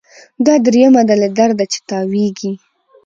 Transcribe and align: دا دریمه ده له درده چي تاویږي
دا 0.45 0.53
دریمه 0.65 1.01
ده 1.07 1.15
له 1.21 1.27
درده 1.37 1.65
چي 1.71 1.79
تاویږي 1.89 2.51